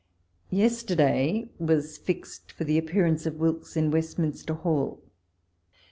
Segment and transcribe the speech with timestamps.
[0.49, 4.99] Yesterday was fixed for the appeai' ance of Wilkes in Westminster Hall.